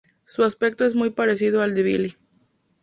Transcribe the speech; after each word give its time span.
Su 0.25 0.43
aspecto 0.43 0.83
es 0.83 0.95
muy 0.95 1.11
parecido 1.11 1.61
al 1.61 1.75
de 1.75 1.83
Billy. 1.83 2.15